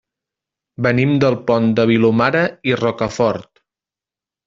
Venim 0.87 1.11
del 1.25 1.37
Pont 1.51 1.69
de 1.81 1.87
Vilomara 1.91 2.43
i 2.73 2.77
Rocafort. 2.83 3.67